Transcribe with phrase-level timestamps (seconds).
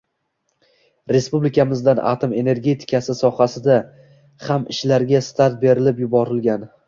[1.15, 3.77] Respublikamizda atom energetikasi sohasida
[4.49, 6.69] ham ishlarga start berib yuborilgan.